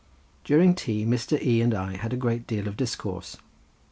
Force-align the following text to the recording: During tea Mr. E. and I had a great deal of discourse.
During 0.43 0.73
tea 0.73 1.05
Mr. 1.05 1.39
E. 1.39 1.61
and 1.61 1.75
I 1.75 1.95
had 1.95 2.11
a 2.11 2.17
great 2.17 2.47
deal 2.47 2.67
of 2.67 2.75
discourse. 2.75 3.37